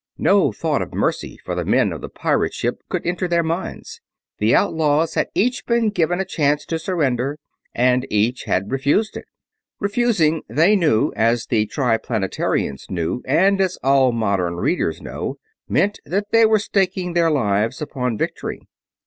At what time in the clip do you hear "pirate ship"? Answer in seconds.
2.09-2.81